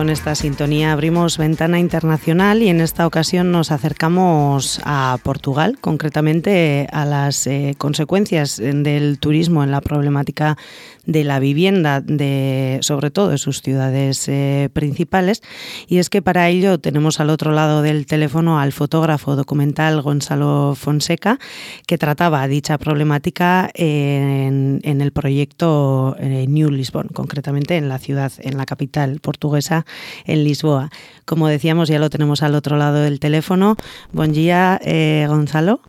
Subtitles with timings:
[0.00, 6.88] con esta sintonía abrimos ventana internacional y en esta ocasión nos acercamos a Portugal, concretamente
[6.90, 10.56] a las eh, consecuencias del turismo en la problemática
[11.06, 15.42] de la vivienda, de, sobre todo de sus ciudades eh, principales.
[15.88, 20.74] Y es que para ello tenemos al otro lado del teléfono al fotógrafo documental Gonzalo
[20.76, 21.38] Fonseca,
[21.86, 28.56] que trataba dicha problemática en, el proyecto eh, New Lisbon, concretamente en la ciudad, en
[28.56, 29.86] la capital portuguesa,
[30.26, 30.90] en Lisboa.
[31.24, 33.76] Como decíamos, ya lo tenemos al otro lado del teléfono.
[34.12, 35.80] Buen día, eh, Gonzalo.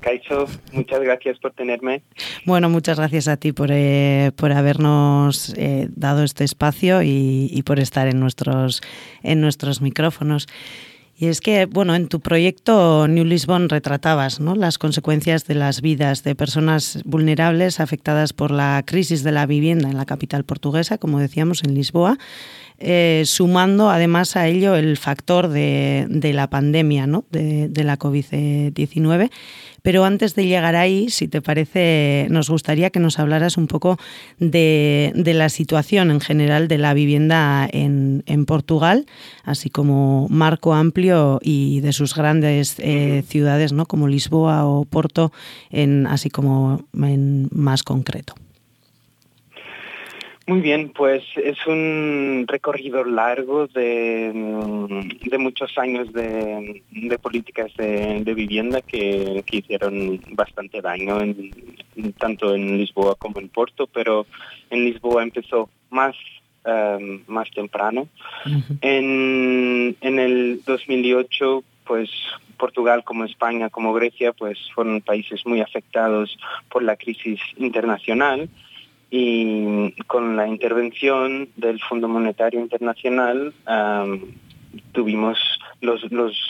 [0.00, 2.02] Caicho, muchas gracias por tenerme.
[2.46, 7.62] Bueno, muchas gracias a ti por, eh, por habernos eh, dado este espacio y, y,
[7.62, 8.80] por estar en nuestros,
[9.24, 10.46] en nuestros micrófonos.
[11.20, 14.54] Y es que, bueno, en tu proyecto New Lisbon retratabas ¿no?
[14.54, 19.90] las consecuencias de las vidas de personas vulnerables afectadas por la crisis de la vivienda
[19.90, 22.18] en la capital portuguesa, como decíamos, en Lisboa,
[22.78, 27.24] eh, sumando además a ello el factor de, la pandemia, ¿no?
[27.30, 29.30] de, de la COVID-19
[29.82, 33.98] pero antes de llegar ahí, si te parece, nos gustaría que nos hablaras un poco
[34.38, 39.06] de, la situación en general de la vivienda en, Portugal,
[39.44, 43.86] así como marco amplio y de sus grandes eh, ciudades, ¿no?
[43.86, 45.32] como Lisboa o Porto,
[45.70, 48.34] en, así como en más concreto.
[50.48, 56.82] Muy bien, pues es un recorrido largo de, mm, muchos años de,
[57.20, 61.18] políticas de, vivienda que, hicieron bastante daño,
[62.16, 64.24] tanto en Lisboa como en Porto, pero
[64.70, 66.16] en Lisboa empezó más,
[66.64, 68.08] em, más temprano.
[68.80, 72.08] en, en el 2008, pues
[72.56, 76.38] Portugal como España como Grecia, pues fueron países muy afectados
[76.70, 78.48] por la crisis internacional
[79.10, 83.54] y con la intervención del Fondo Monetario Internacional
[84.92, 85.38] tuvimos
[85.80, 86.02] los,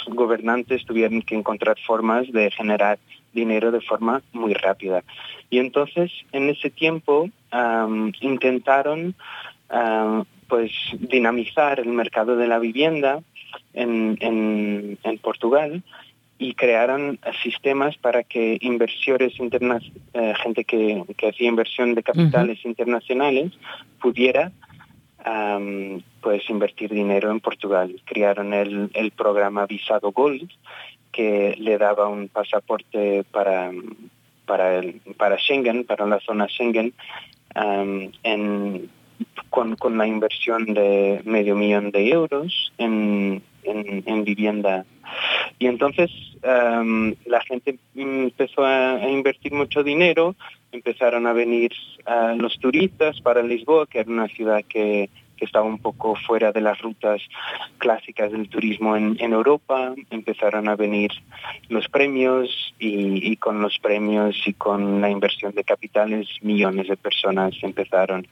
[0.09, 2.99] gobernantes tuvieron que encontrar formas de generar
[3.33, 5.05] dinero de forma muy rápida.
[5.51, 7.31] Y entonces en ese tiempo
[8.21, 9.15] intentaron
[10.49, 13.21] pues dinamizar el mercado de la vivienda
[13.75, 15.83] en, en Portugal
[16.39, 19.83] y crearon sistemas para que inversores internas,
[20.15, 23.53] eh, gente que, hacía inversión de capitales internacionales
[24.01, 24.53] pudiera
[26.23, 28.01] pues invertir dinero en Portugal.
[28.07, 30.49] Crearon el, programa Visado Gold
[31.13, 33.71] que le daba un pasaporte para
[34.49, 36.95] para el, para Schengen, para la zona Schengen,
[37.55, 38.91] en,
[39.51, 44.85] con, con la inversión de medio millón de euros en, en, vivienda.
[45.59, 46.11] Y entonces
[46.43, 50.37] em, la gente empezó a, invertir mucho dinero,
[50.73, 51.73] empezaron a venir
[52.37, 55.11] los turistas para Lisboa, que era una ciudad que,
[55.41, 57.23] estaba un poco fuera de las rutas
[57.79, 61.13] clásicas del turismo en, Europa, empezaron a venir
[61.69, 67.55] los premios y, con los premios y con la inversión de capitales millones de personas
[67.63, 68.27] empezaron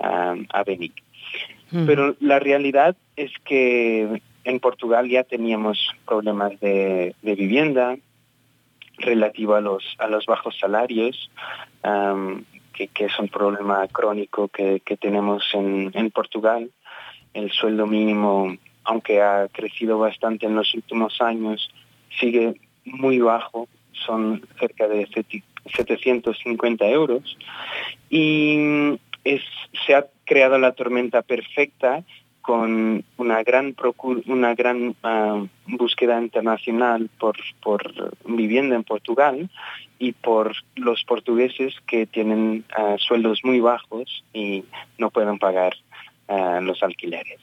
[0.00, 0.92] a venir.
[1.86, 7.96] Pero la realidad es que en Portugal ya teníamos problemas de, vivienda
[8.98, 11.30] relativo a los, a los bajos salarios,
[11.82, 16.70] que, es un problema crónico que, tenemos en, en, Portugal.
[17.32, 21.70] El sueldo mínimo, aunque ha crecido bastante en los últimos años,
[22.18, 25.06] sigue muy bajo, son cerca de
[25.76, 27.36] 750 euros.
[28.08, 29.42] Y es,
[29.86, 32.02] se ha creado la tormenta perfecta
[32.42, 33.74] con una gran
[34.26, 37.36] una gran ah, búsqueda internacional por,
[38.26, 39.50] vivienda en Portugal
[39.98, 44.64] y por los portugueses que tienen ah, sueldos muy bajos y
[44.98, 45.74] no pueden pagar
[46.28, 47.40] ah, los alquileres.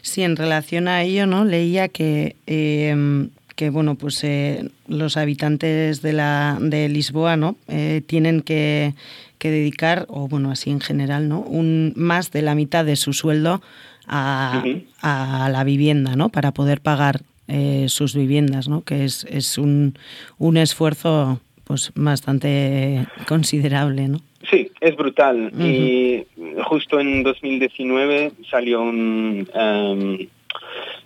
[0.00, 1.44] Sí, en relación a ello, ¿no?
[1.44, 3.28] Leía que em,
[3.60, 8.94] que bueno pues eh, los habitantes de la de Lisboa no eh, tienen que
[9.38, 11.40] que dedicar, o bueno, así en general, ¿no?
[11.40, 13.62] Un, más de la mitad de su sueldo
[14.06, 14.62] a,
[15.02, 16.28] la vivienda, ¿no?
[16.28, 18.82] Para poder pagar eh, sus viviendas, ¿no?
[18.82, 19.94] Que es, es un,
[20.36, 24.20] un esfuerzo pues bastante considerable, ¿no?
[24.50, 25.52] Sí, es brutal.
[25.58, 26.26] Y
[26.64, 29.48] justo en 2019 salió un...
[29.54, 30.28] Em,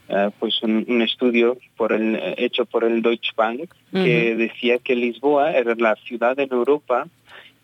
[0.09, 5.53] eh, pues un, estudio por el, hecho por el Deutsche Bank que decía que Lisboa
[5.53, 7.07] era la ciudad en Europa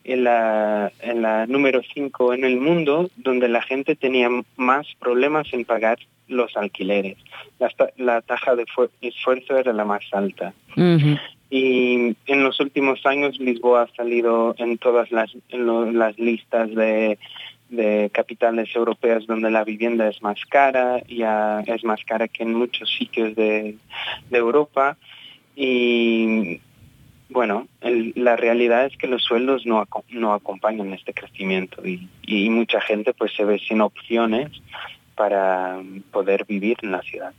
[0.04, 5.52] en la, en la número 5 en el mundo donde la gente tenía más problemas
[5.52, 5.98] en pagar
[6.28, 7.18] los alquileres.
[7.58, 8.64] La, la taja de
[9.02, 10.54] esfuerzo era la más alta.
[11.50, 17.18] Y en los últimos años Lisboa ha salido en todas las, las listas de,
[17.70, 22.54] de capitales europeas donde la vivienda es más cara, ya es más cara que en
[22.54, 23.76] muchos sitios de,
[24.30, 24.96] Europa.
[25.56, 26.60] Y
[27.28, 32.08] bueno, la realidad es que los sueldos no, no acompañan este crecimiento y,
[32.50, 34.50] mucha gente pues se ve sin opciones
[35.16, 35.80] para
[36.12, 37.32] poder vivir en la ciudad.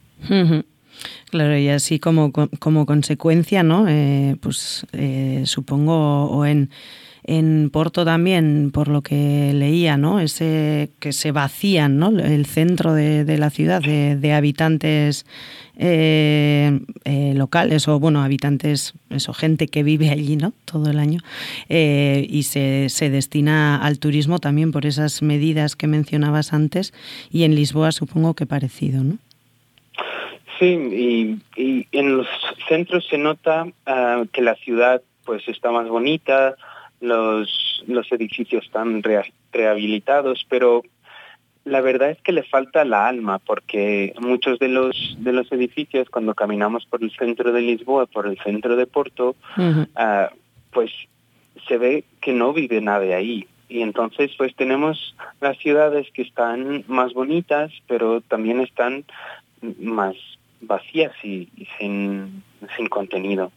[1.29, 3.87] Claro, y así como, como consecuencia, ¿no?
[3.87, 6.69] Eh, pues eh, supongo, o en
[7.23, 10.19] en Porto también, por lo que leía, ¿no?
[10.19, 12.09] Ese que se vacían, ¿no?
[12.09, 15.25] El centro de, la ciudad de, habitantes
[15.77, 20.53] eh, eh, locales o bueno, habitantes, eso, gente que vive allí, ¿no?
[20.65, 21.19] Todo el año
[21.69, 26.93] eh, y se, se destina al turismo también por esas medidas que mencionabas antes
[27.31, 29.17] y en Lisboa supongo que parecido, ¿no?
[30.61, 32.27] Sí, y, en los
[32.67, 36.55] centros se nota ah, que la ciudad pues está más bonita,
[37.01, 39.03] los, los edificios están
[39.51, 40.83] rehabilitados, pero
[41.65, 46.09] la verdad es que le falta la alma, porque muchos de los, de los edificios,
[46.09, 49.35] cuando caminamos por el centro de Lisboa, por el centro de Porto,
[49.95, 50.31] ah,
[50.71, 50.91] pues
[51.67, 53.47] se ve que no vive nadie ahí.
[53.69, 59.05] Y entonces pues tenemos las ciudades que están más bonitas, pero también están
[59.79, 60.15] más
[60.61, 61.47] vacías y,
[61.77, 62.43] sin,
[62.75, 63.51] sin contenido.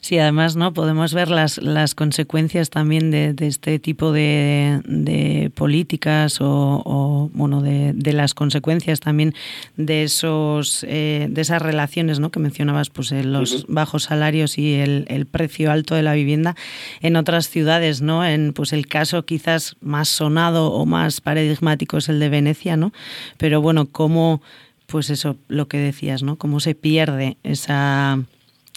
[0.00, 0.72] Sí, además, ¿no?
[0.72, 7.92] Podemos ver las, las consecuencias también de, este tipo de, de políticas o, bueno, de,
[7.92, 9.34] de, las consecuencias también
[9.76, 12.30] de esos eh, de esas relaciones, ¿no?
[12.30, 16.54] Que mencionabas, pues los bajos salarios y el, el, precio alto de la vivienda
[17.00, 18.24] en otras ciudades, ¿no?
[18.24, 22.92] En pues el caso quizás más sonado o más paradigmático es el de Venecia, ¿no?
[23.38, 24.42] Pero bueno, cómo
[24.86, 26.36] pues eso, lo que decías, ¿no?
[26.36, 28.20] Cómo se pierde esa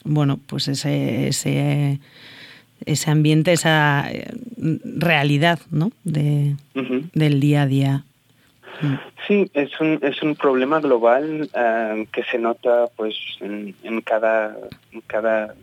[0.07, 1.99] bueno, pues ese, ese,
[2.85, 4.33] ese ambiente, esa eh,
[4.83, 5.91] realidad, ¿no?
[6.03, 6.55] De,
[7.13, 8.03] Del día a día.
[8.81, 8.95] Mm.
[9.27, 14.55] Sí, es un, es un problema global eh, que se nota pues en, en cada,
[14.91, 15.55] en cada,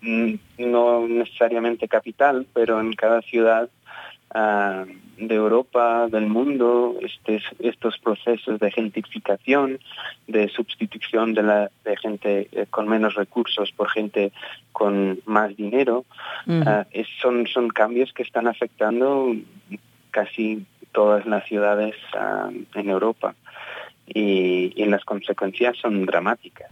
[0.00, 3.68] mm, no necesariamente capital, pero en cada ciudad
[5.16, 9.78] de Europa, del mundo, este, estos procesos de gentrificación,
[10.26, 14.32] de sustitución de, la, de gente eh, con menos recursos por gente
[14.72, 16.04] con más dinero,
[16.48, 16.86] ah,
[17.20, 19.34] son, son cambios que están afectando
[20.10, 23.34] casi todas las ciudades ah, en Europa.
[24.06, 26.70] Y, las consecuencias son dramáticas.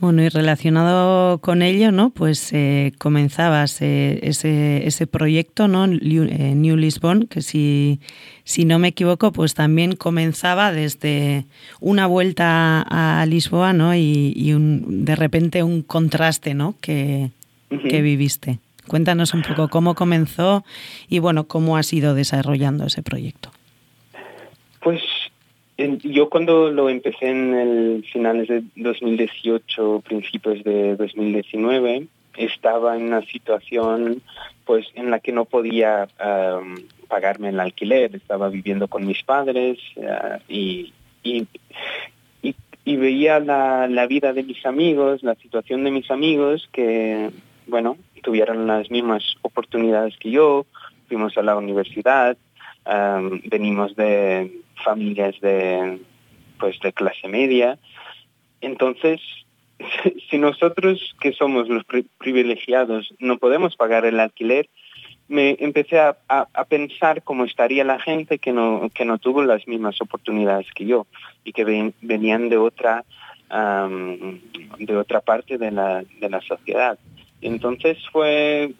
[0.00, 2.10] Bueno, y relacionado con ello, ¿no?
[2.10, 5.84] Pues eh, comenzabas eh, ese, ese proyecto, ¿no?
[5.84, 8.00] Eh, New Lisbon, que si,
[8.42, 11.46] si no me equivoco, pues también comenzaba desde
[11.80, 13.94] una vuelta a Lisboa, ¿no?
[13.94, 16.74] Y, un, de repente un contraste, ¿no?
[16.80, 17.30] Que,
[17.70, 18.58] que viviste.
[18.88, 20.64] Cuéntanos un poco cómo comenzó
[21.08, 23.50] y, bueno, cómo has ido desarrollando ese proyecto.
[24.80, 25.00] Pues
[25.76, 32.06] yo cuando lo empecé en el finales de 2018, principios de 2019,
[32.36, 34.22] estaba en una situación
[34.64, 36.08] pues en la que no podía
[37.08, 40.92] pagarme el alquiler, estaba viviendo con mis padres ah, y,
[42.84, 47.30] veía la, vida de mis amigos, la situación de mis amigos que,
[47.66, 50.64] bueno, tuvieron las mismas oportunidades que yo,
[51.08, 52.36] fuimos a la universidad,
[53.44, 55.98] venimos de familias de
[56.58, 57.78] pues de clase media.
[58.60, 59.20] Entonces,
[60.30, 61.84] si nosotros que somos los
[62.18, 64.68] privilegiados no podemos pagar el alquiler,
[65.26, 66.16] me empecé a,
[66.68, 71.06] pensar cómo estaría la gente que no, que no tuvo las mismas oportunidades que yo
[71.44, 73.04] y que venían de otra,
[74.78, 76.98] de otra parte de la, de la sociedad.
[77.40, 78.74] Entonces fue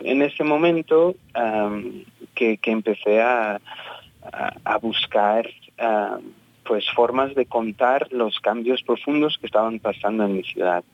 [0.00, 1.14] en ese momento
[2.34, 3.60] que, que, empecé a,
[4.22, 5.48] a, buscar
[6.64, 10.84] pues formas de contar los cambios profundos que estaban pasando en mi ciudad.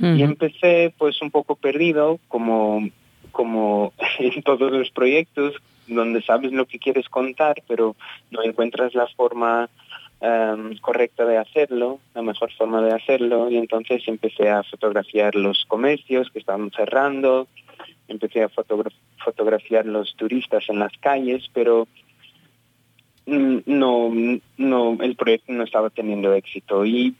[0.00, 2.88] Y empecé pues un poco perdido, como,
[3.32, 5.54] como en todos los proyectos,
[5.86, 7.96] donde sabes lo que quieres contar, pero
[8.30, 9.68] no encuentras la forma
[10.80, 16.30] correcta de hacerlo, la mejor forma de hacerlo, y entonces empecé a fotografiar los comercios
[16.30, 17.46] que estaban cerrando,
[18.08, 21.86] empecé a fotografiar los turistas en las calles, pero
[23.26, 24.12] no,
[24.56, 26.84] no, el proyecto no estaba teniendo éxito.
[26.84, 27.14] Y,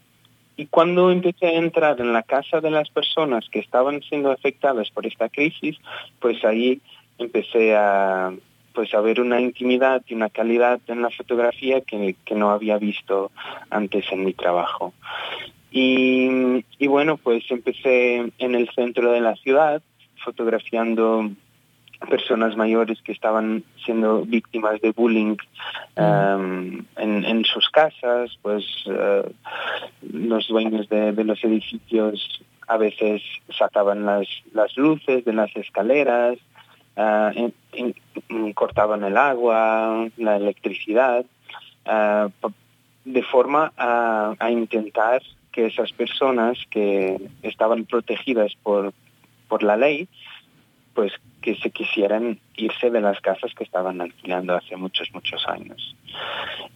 [0.57, 4.91] y cuando empecé a entrar en la casa de las personas que estaban siendo afectadas
[4.91, 5.77] por esta crisis,
[6.21, 6.81] pues ahí
[7.19, 8.33] empecé a
[8.75, 12.77] pues a ver una intimidad y una calidad en la fotografía que, que no había
[12.77, 13.31] visto
[13.71, 14.93] antes en mi trabajo.
[15.71, 19.81] Y, y, bueno, pues empecé en el centro de la ciudad
[20.25, 21.31] fotografiando
[22.07, 25.37] personas mayores que estaban siendo víctimas de bullying
[25.97, 29.29] um, en, sus casas, pues uh,
[30.13, 33.23] los dueños de, los edificios a veces
[33.59, 36.39] sacaban las, las luces de las escaleras,
[36.97, 41.25] uh, cortaban el agua, la electricidad,
[41.87, 42.49] uh,
[43.05, 48.93] de forma a, a intentar que esas personas que estaban protegidas por,
[49.49, 50.09] por la ley,
[50.95, 55.95] pues que se quisieran irse de las casas que estaban alquilando hace muchos, muchos años.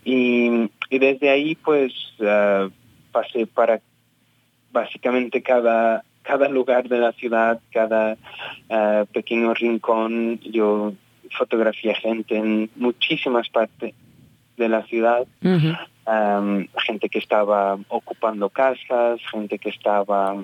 [0.04, 2.70] Y, desde ahí pues uh,
[3.12, 3.80] pasé para
[4.72, 8.16] básicamente cada, cada lugar de la ciudad, cada
[8.68, 10.92] uh, pequeño rincón, yo
[11.30, 13.94] fotografié gente en muchísimas partes
[14.56, 20.34] de la ciudad, um, gente que estaba ocupando casas, gente que estaba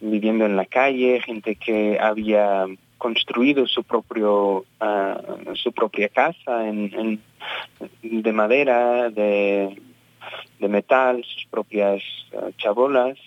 [0.00, 2.66] viviendo en la calle, gente que había
[2.98, 5.20] construido su propio ah,
[5.54, 7.20] su propia casa en,
[8.02, 9.78] de madera de,
[10.60, 13.18] metal sus propias uh, chabolas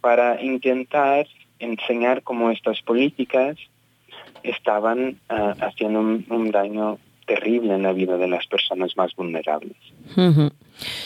[0.00, 1.26] para intentar
[1.58, 3.56] enseñar cómo estas políticas
[4.42, 9.76] estaban ah, haciendo un daño terrible en la vida de las personas más vulnerables.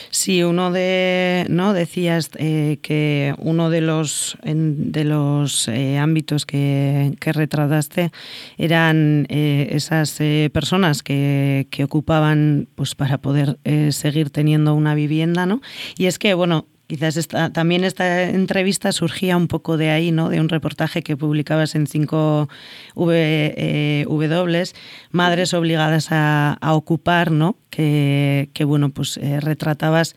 [0.09, 7.15] Sí, uno de, no decías eh, que uno de los de los eh, ámbitos que,
[7.19, 8.11] retrataste
[8.57, 10.19] eran eh, esas
[10.51, 13.57] personas que, que, ocupaban, pues para poder
[13.91, 15.61] seguir teniendo una vivienda, ¿no?
[15.97, 20.29] Y es que bueno, Quizás esta, también esta entrevista surgía un poco de ahí, ¿no?
[20.29, 22.49] De un reportaje que publicabas en 5
[22.95, 24.63] w, w,
[25.11, 27.57] Madres obligadas a, ocupar, ¿no?
[27.69, 30.15] Que, bueno, pues eh, retratabas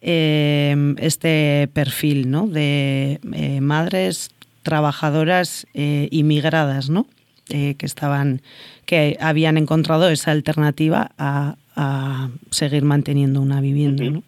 [0.00, 2.46] eh, este perfil, ¿no?
[2.46, 4.30] De eh, madres
[4.62, 7.06] trabajadoras inmigradas, ¿no?
[7.46, 8.40] que estaban,
[8.86, 14.22] que habían encontrado esa alternativa a, a seguir manteniendo una vivienda, ¿no?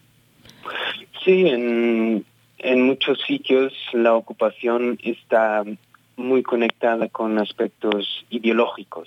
[1.28, 2.24] Sí, en,
[2.86, 5.62] muchos sitios la ocupación está
[6.16, 9.06] muy conectada con aspectos ideológicos.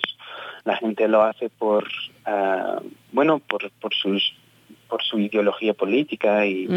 [0.62, 1.88] La gente lo hace por,
[2.24, 4.36] ah, bueno, por, por, sus
[4.88, 6.68] por su ideología política y,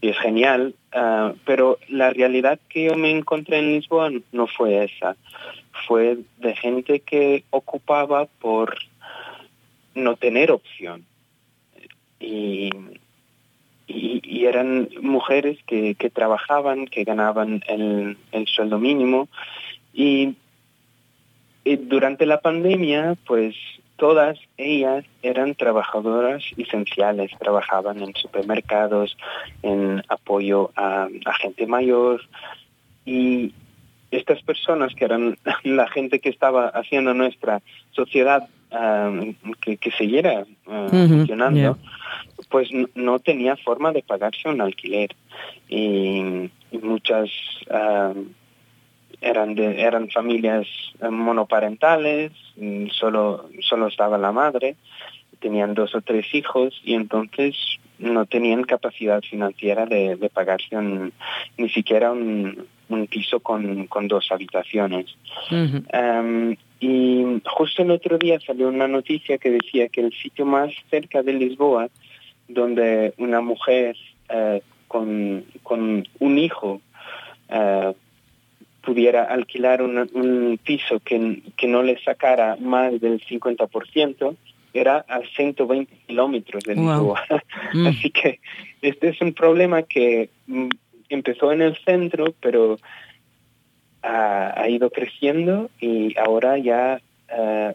[0.00, 5.16] es genial, ah, pero la realidad que yo me encontré en Lisboa no fue esa,
[5.86, 8.74] fue de gente que ocupaba por
[9.94, 11.04] no tener opción.
[12.20, 12.70] Y
[13.88, 18.16] y, eran mujeres que, trabajaban, que ganaban el,
[18.46, 19.28] sueldo mínimo.
[19.92, 20.36] Y,
[21.64, 23.54] durante la pandemia pues
[23.96, 29.14] todas ellas eran trabajadoras esenciales, trabajaban en supermercados,
[29.62, 31.08] en apoyo a,
[31.40, 32.22] gente mayor.
[33.04, 33.52] Y
[34.10, 39.12] estas personas que eran la gente que estaba haciendo nuestra sociedad ah,
[39.60, 41.76] que, siguiera ah, funcionando,
[42.50, 45.14] pues no tenía forma de pagarse un alquiler
[45.68, 47.30] y, muchas
[47.70, 48.12] ah,
[49.20, 50.66] eran de, eran familias
[51.10, 52.32] monoparentales
[52.92, 54.76] solo solo estaba la madre
[55.40, 57.56] tenían dos o tres hijos y entonces
[57.98, 60.76] no tenían capacidad financiera de, pagarse
[61.56, 62.66] ni siquiera un,
[63.10, 65.06] piso con, dos habitaciones.
[66.80, 71.22] y justo el otro día salió una noticia que decía que el sitio más cerca
[71.22, 71.88] de Lisboa
[72.48, 73.96] donde una mujer
[74.28, 75.44] eh, con,
[76.18, 76.80] un hijo
[77.48, 77.92] eh,
[78.82, 84.36] pudiera alquilar un, piso que, no le sacara más del 50%,
[84.72, 87.22] era a 120 kilómetros de Lisboa.
[87.74, 87.86] Mm.
[87.88, 88.40] Así que
[88.80, 90.68] este es un problema que mm,
[91.10, 92.78] empezó en el centro, pero
[94.02, 97.74] ha, ido creciendo y ahora ya, eh,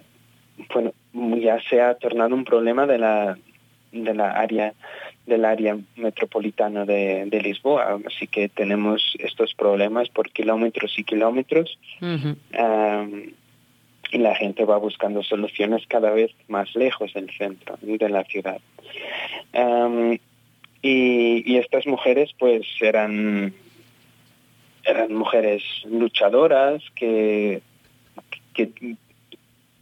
[0.74, 0.94] bueno,
[1.40, 3.38] ya se ha tornado un problema de la,
[3.94, 4.74] de la área
[5.26, 8.00] del área metropolitana de, Lisboa.
[8.06, 11.78] Así que tenemos estos problemas por kilómetros y kilómetros.
[14.12, 18.60] y la gente va buscando soluciones cada vez más lejos del centro de la ciudad.
[20.82, 23.54] y, estas mujeres pues eran,
[24.84, 27.62] eran mujeres luchadoras que,
[28.54, 28.70] que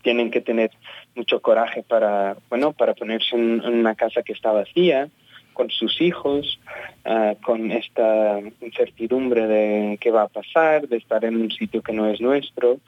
[0.04, 0.72] tienen que tener
[1.16, 5.10] mucho coraje para, bueno, para ponerse en, una casa que está vacía,
[5.54, 6.60] con sus hijos,
[7.06, 11.94] ah, con esta incertidumbre de qué va a pasar, de estar en un sitio que
[11.94, 12.80] no es nuestro.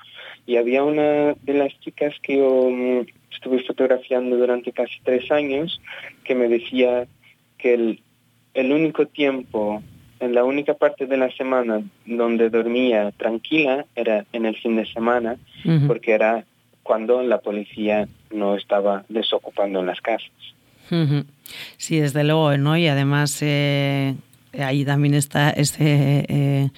[0.45, 5.81] Y había una de las chicas que yo mm, estuve fotografiando durante casi tres años
[6.23, 7.05] que me decía
[7.57, 8.01] que el,
[8.53, 9.81] el único tiempo
[10.31, 15.37] la única parte de la semana donde dormía tranquila era en el fin de semana,
[15.87, 16.45] porque era
[16.83, 20.31] cuando la policía no estaba desocupando las casas.
[21.77, 22.77] Sí, desde luego, ¿no?
[22.77, 24.15] Y además eh,
[24.59, 26.69] ahí también está ese eh,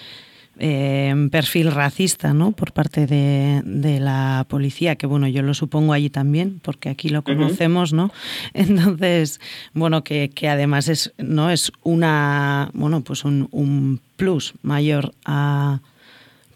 [0.57, 2.51] eh, perfil racista, ¿no?
[2.51, 7.23] Por parte de, la policía, que bueno, yo lo supongo allí también, porque aquí lo
[7.23, 8.11] conocemos, ¿no?
[8.53, 9.41] Entonces,
[9.73, 11.49] bueno, que, además es, ¿no?
[11.49, 15.81] Es una, bueno, pues un, plus mayor a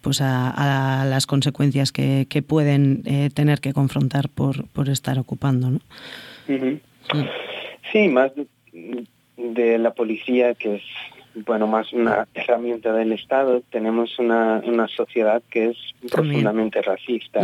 [0.01, 3.03] pues a, las consecuencias que, pueden
[3.33, 5.79] tener que confrontar por, por estar ocupando, ¿no?
[7.91, 8.31] Sí, más
[9.37, 10.83] de, la policía, que es
[11.45, 15.77] bueno más una herramienta del Estado, tenemos una, una sociedad que es
[16.11, 17.41] profundamente racista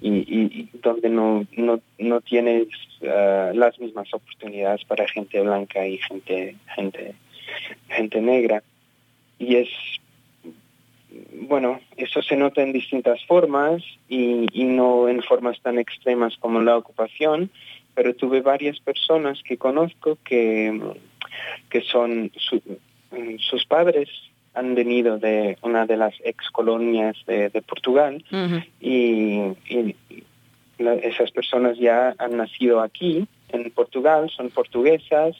[0.00, 2.68] y, donde no, no, no tienes
[3.00, 7.14] uh, las mismas oportunidades para gente blanca y gente, gente,
[7.88, 8.62] gente negra.
[9.38, 9.68] Y es
[11.48, 16.60] bueno, eso se nota en distintas formas y, y, no en formas tan extremas como
[16.60, 17.50] la ocupación,
[17.94, 20.80] pero tuve varias personas que conozco que,
[21.70, 22.30] que son
[23.38, 24.08] sus padres
[24.54, 28.24] han venido de una de las ex colonias de, Portugal
[28.80, 29.54] y,
[30.78, 35.34] esas personas ya han nacido aquí en Portugal, son portuguesas,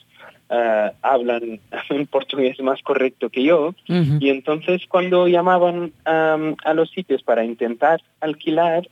[0.49, 3.73] ah, hablan un portugués más correcto que yo.
[3.87, 8.87] Y entonces cuando llamaban a los sitios para intentar alquilar,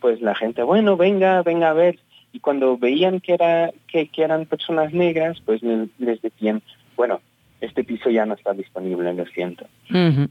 [0.00, 1.98] pues la gente, bueno, venga, venga a ver
[2.32, 6.62] y cuando veían que, era, que, eran personas negras, pues les, decían,
[6.96, 7.20] bueno,
[7.60, 9.66] este piso ya no está disponible, lo siento.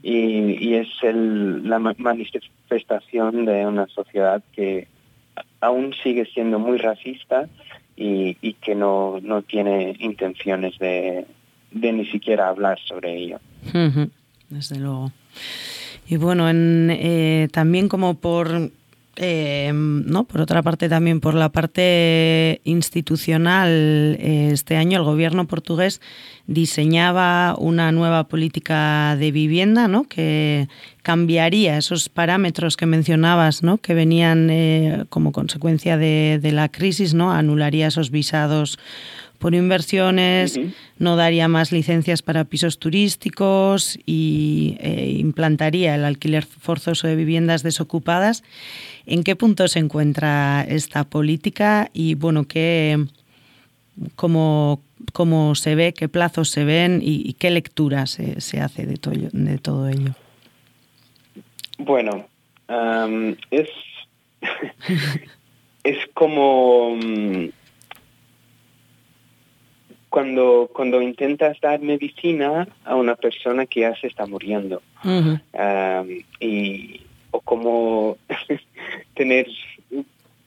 [0.02, 4.88] y, es el, la manifestación de una sociedad que
[5.60, 7.48] aún sigue siendo muy racista
[7.96, 11.26] y, que no, no tiene intenciones de,
[11.70, 13.38] de ni siquiera hablar sobre ello.
[14.48, 15.12] Desde luego.
[16.08, 18.70] Y bueno, en, eh, también como por
[19.16, 25.46] eh, no, por otra parte, también por la parte institucional, eh, este año el gobierno
[25.46, 26.00] portugués
[26.46, 30.04] diseñaba una nueva política de vivienda, ¿no?
[30.04, 30.68] que
[31.02, 33.76] cambiaría esos parámetros que mencionabas, ¿no?
[33.76, 37.32] que venían eh, como consecuencia de, de, la crisis, ¿no?
[37.32, 38.78] anularía esos visados
[39.42, 40.58] por inversiones,
[40.98, 47.64] no daría más licencias para pisos turísticos y eh, implantaría el alquiler forzoso de viviendas
[47.64, 48.44] desocupadas.
[49.04, 53.04] ¿En qué punto se encuentra esta política y bueno, qué,
[54.14, 54.80] cómo,
[55.12, 59.14] cómo se ve, qué plazos se ven y, qué lectura se, se hace de todo,
[59.32, 60.14] de todo ello?
[61.78, 62.28] Bueno,
[63.50, 63.68] es,
[65.82, 67.48] es como mm,
[70.12, 74.82] cuando, cuando intentas dar medicina a una persona que ya se está muriendo.
[76.38, 78.18] y, o como
[79.14, 79.46] tener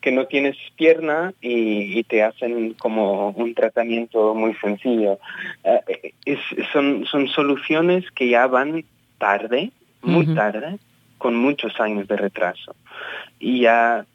[0.01, 5.17] que no tienes pierna y, te hacen como un tratamiento muy sencillo.
[5.65, 5.81] Ah,
[6.25, 6.39] es,
[6.71, 8.85] son, son soluciones que ya van
[9.17, 9.71] tarde,
[10.03, 10.77] muy tarde,
[11.17, 12.75] con muchos años de retraso.
[13.39, 14.05] Y ya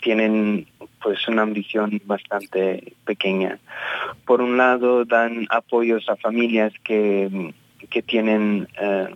[0.00, 0.66] tienen
[1.02, 3.58] pues una ambición bastante pequeña.
[4.28, 7.54] Por un lado dan apoyos a familias que,
[7.88, 9.08] que tienen eh,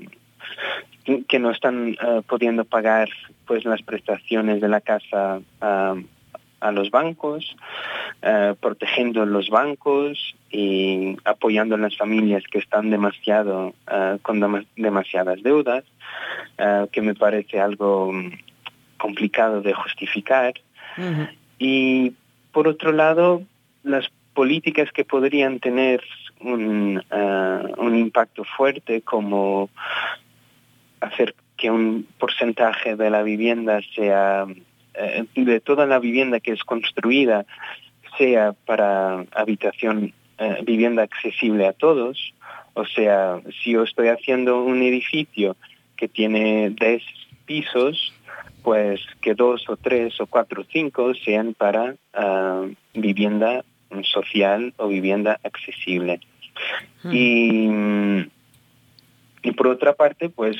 [1.28, 3.10] que no están eh, pudiendo pagar
[3.46, 7.54] pues las prestaciones de la casa a los bancos,
[8.22, 13.74] eh, protegiendo los bancos y apoyando a las familias que están demasiado
[14.22, 15.84] con demasiadas deudas,
[16.90, 18.12] que me parece algo
[18.96, 20.54] complicado de justificar.
[21.58, 22.14] Y
[22.50, 23.42] por otro lado,
[23.82, 26.02] las políticas que podrían tener
[26.40, 29.70] un, uh, un impacto fuerte como
[31.00, 36.64] hacer que un porcentaje de la vivienda sea, uh, de toda la vivienda que es
[36.64, 37.46] construida,
[38.18, 42.34] sea para habitación, uh, vivienda accesible a todos.
[42.74, 45.56] O sea, si yo estoy haciendo un edificio
[45.96, 47.02] que tiene 10
[47.44, 48.14] pisos,
[48.62, 51.96] pues que dos o tres o cuatro o cinco sean para
[52.94, 53.64] vivienda
[54.04, 56.20] social o vivienda accesible.
[57.10, 57.68] Y,
[59.42, 60.56] y por otra parte, pues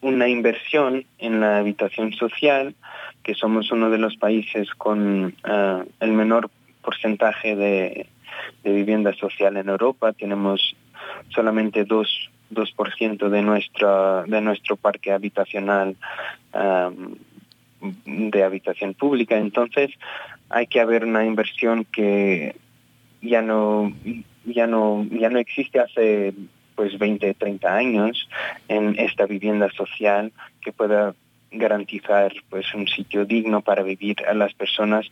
[0.00, 2.74] una inversión en la habitación social,
[3.22, 6.50] que somos uno de los países con ah, el menor
[6.82, 8.06] porcentaje de,
[8.62, 10.12] de, vivienda social en Europa.
[10.14, 10.74] Tenemos
[11.28, 15.96] solamente dos 2% de, nuestra, de nuestro parque habitacional
[17.80, 19.36] de habitación pública.
[19.36, 19.90] Entonces
[20.48, 22.56] hay que haber una inversión que
[23.22, 23.92] ya no,
[24.44, 26.34] ya no, ya no existe hace
[26.74, 28.28] pues 20, 30 años
[28.68, 31.14] en esta vivienda social que pueda
[31.52, 35.06] garantizar pues un sitio digno para vivir a las personas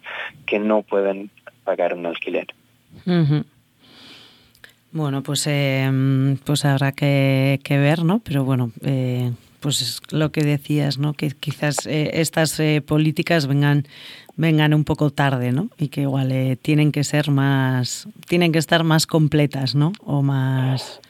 [0.47, 1.31] que no pueden
[1.65, 2.47] pagar un alquiler.
[4.91, 8.21] Bueno, pues, eh, pues habrá que, ver, ¿no?
[8.21, 11.15] Pero bueno, eh, pues es lo que decías, ¿no?
[11.15, 13.85] Que quizás eh, estas políticas vengan
[14.39, 15.69] vengan un poco tarde, ¿no?
[15.79, 19.93] Y que igual tienen que ser más, tienen que estar más completas, ¿no?
[20.05, 21.01] O más...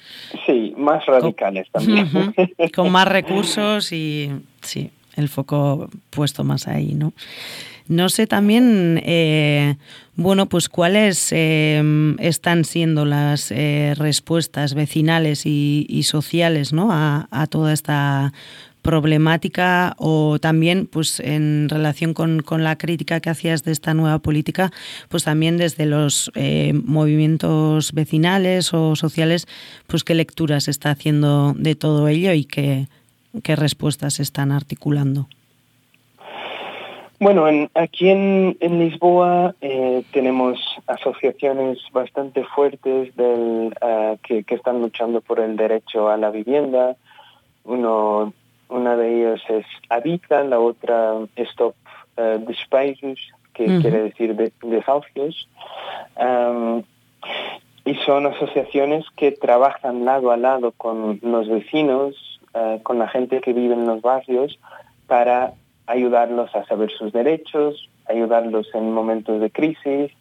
[0.46, 2.08] Sí, más radicales también.
[2.74, 4.30] con más recursos y
[4.62, 7.12] sí, el foco puesto más ahí, ¿no?
[7.88, 9.76] No sé también, eh,
[10.14, 11.82] bueno, pues cuáles eh,
[12.18, 16.90] están siendo las eh, respuestas vecinales y, sociales ¿no?
[16.92, 18.34] a, toda esta
[18.82, 24.70] problemática o también pues en relación con, la crítica que hacías de esta nueva política
[25.08, 26.30] pues también desde los
[26.84, 29.46] movimientos vecinales o sociales
[29.86, 32.86] pues qué lecturas está haciendo de todo ello y qué,
[33.42, 35.28] qué respuestas están articulando
[37.20, 45.40] bueno, aquí en, Lisboa eh, tenemos asociaciones bastante fuertes del, eh, que, están luchando por
[45.40, 46.96] el derecho a la vivienda.
[47.64, 48.32] Uno,
[48.68, 51.74] una de ellas es Habita, la otra Stop
[52.16, 52.52] uh,
[53.52, 55.48] que quiere decir de, desahucios.
[57.84, 62.14] y son asociaciones que trabajan lado a lado con los vecinos,
[62.84, 64.58] con la gente que vive en los barrios,
[65.08, 65.54] para
[65.88, 70.12] ayudarlos a saber sus derechos, ayudarlos en momentos de crisis.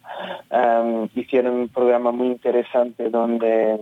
[1.15, 3.79] hicieron un programa muy interesante donde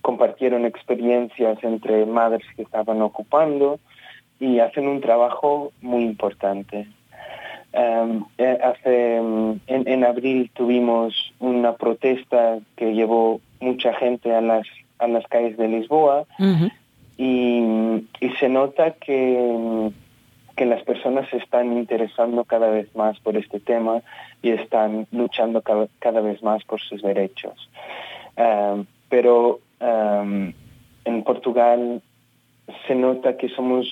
[0.00, 3.78] compartieron experiencias entre madres que estaban ocupando
[4.40, 6.88] y hacen un trabajo muy importante.
[7.74, 14.66] Eh, hace, en, abril tuvimos una protesta que llevó mucha gente a las,
[14.98, 16.24] a las calles de Lisboa
[17.18, 18.06] y,
[18.38, 19.90] se nota que,
[20.56, 24.02] que las personas se están interesando cada vez más por este tema
[24.40, 27.68] y están luchando cada, vez más por sus derechos.
[28.36, 32.02] Um, pero en Portugal
[32.86, 33.86] se nota que somos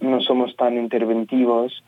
[0.00, 1.84] no somos tan interventivos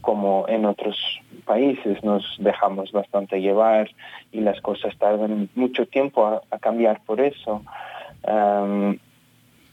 [0.00, 0.96] como en otros
[1.44, 2.02] países.
[2.04, 3.90] Nos dejamos bastante llevar
[4.30, 7.62] y las cosas tardan mucho tiempo a cambiar por eso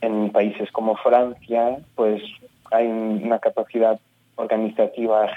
[0.02, 2.22] en países como Francia, pues
[2.72, 4.00] hay una capacidad
[4.36, 5.30] organizativa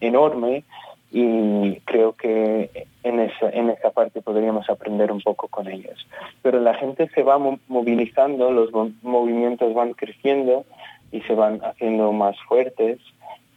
[0.00, 0.64] enorme
[1.10, 6.06] y creo que en esa, en esa parte podríamos aprender un poco con ellos.
[6.42, 8.70] Pero la gente se va movilizando, los
[9.02, 10.64] movimientos van creciendo
[11.10, 12.98] y se van haciendo más fuertes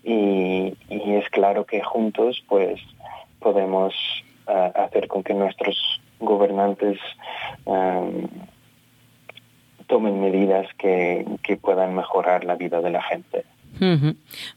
[0.03, 2.81] y, es claro que juntos pues
[3.39, 3.93] podemos
[4.47, 6.97] ah, hacer con que nuestros gobernantes
[9.91, 13.43] tomen medidas que, que puedan mejorar la vida de la gente.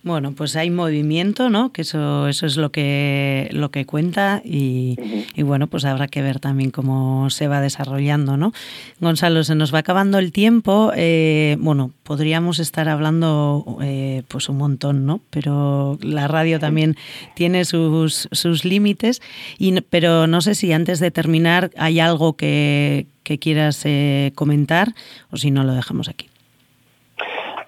[0.03, 1.72] Bueno, pues hay movimiento, ¿no?
[1.72, 4.96] Que eso, eso es lo que, lo que cuenta y,
[5.42, 8.53] bueno, pues habrá que ver también cómo se va desarrollando, ¿no?
[9.00, 10.92] Gonzalo, se nos va acabando el tiempo.
[10.94, 15.20] Eh, bueno, podríamos estar hablando eh, pues un montón, ¿no?
[15.31, 16.96] Pero la radio también
[17.35, 19.22] tiene sus, sus límites.
[19.59, 24.94] Y, pero no sé si antes de terminar hay algo que, que quieras eh, comentar
[25.31, 26.29] o si no lo dejamos aquí.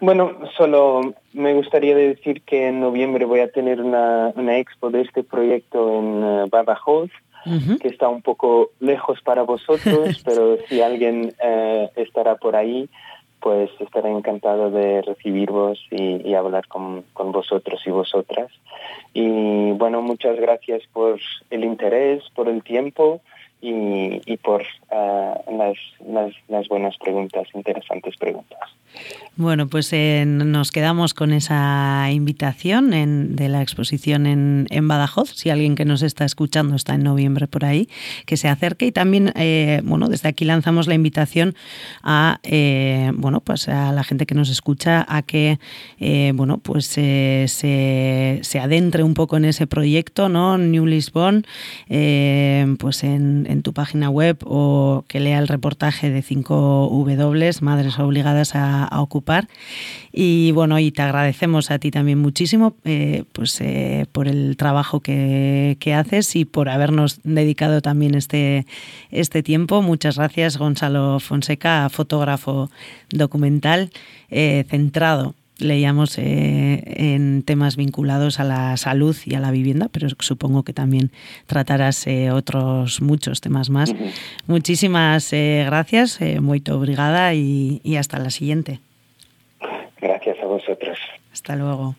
[0.00, 5.22] Bueno, solo me gustaría decir que en noviembre voy a tener una, expo de este
[5.22, 7.11] proyecto en uh, Badajoz,
[7.80, 12.88] que está un poco lejos para vosotros, pero si alguien eh, estará por ahí,
[13.40, 18.50] pues estaré encantado de recibirvos y, hablar con, con, vosotros y vosotras.
[19.14, 23.20] Y bueno, muchas gracias por el interés, por el tiempo
[23.61, 25.77] y, por ah, las,
[26.49, 28.61] las, buenas preguntas, interesantes preguntas.
[29.37, 35.35] Bueno, pues eh, nos quedamos con esa invitación en, de la exposición en, en, Badajoz.
[35.35, 37.88] Si alguien que nos está escuchando está en noviembre por ahí,
[38.25, 38.87] que se acerque.
[38.87, 41.55] Y también, eh, bueno, desde aquí lanzamos la invitación
[42.03, 45.59] a, eh, bueno, pues a la gente que nos escucha a que,
[46.35, 50.57] bueno, pues se, se, adentre un poco en ese proyecto, ¿no?
[50.57, 51.45] New Lisbon,
[51.87, 58.54] pues en, en tu página web o que lea el reportaje de 5W, Madres Obligadas
[58.54, 59.48] a ocupar.
[60.18, 65.00] Y bueno, y te agradecemos a ti también muchísimo eh, pues, eh, por el trabajo
[65.00, 68.66] que, que, haces y por habernos dedicado también este,
[69.11, 69.82] este tiempo.
[69.82, 72.70] Muchas gracias, Gonzalo Fonseca, fotógrafo
[73.11, 73.90] documental
[74.30, 80.09] eh, centrado leíamos eh, en temas vinculados a la salud y a la vivienda, pero
[80.19, 81.11] supongo que también
[81.47, 83.95] tratarás eh, otros muchos temas más.
[84.47, 88.81] Muchísimas eh, gracias, muy obrigada y, y hasta la siguiente.
[90.01, 90.99] Gracias a vosotros.
[91.33, 91.97] Hasta luego.